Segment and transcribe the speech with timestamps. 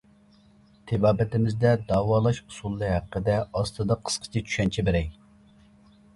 [0.91, 5.09] تېبابىتىمىزدە داۋالاش ئۇسۇلى ھەققىدە ئاستىدا قىسقىچە چۈشەنچە بېرەي.